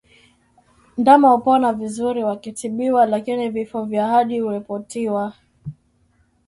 [0.97, 5.33] Ndama hupona vizuri wakitibiwa lakini vifo vya hadi huripotiwa